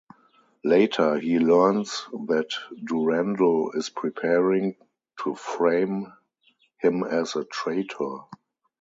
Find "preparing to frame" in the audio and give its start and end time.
3.91-6.11